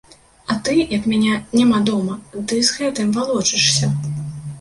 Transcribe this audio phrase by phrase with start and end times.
[0.51, 2.15] А ты, як мяне няма дома,
[2.47, 3.91] дык з гэтым валочышся!!